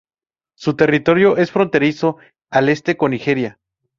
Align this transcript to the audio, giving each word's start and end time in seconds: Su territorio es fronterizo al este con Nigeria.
Su 0.57 0.75
territorio 0.75 1.37
es 1.37 1.51
fronterizo 1.51 2.17
al 2.49 2.69
este 2.69 2.97
con 2.97 3.11
Nigeria. 3.11 3.59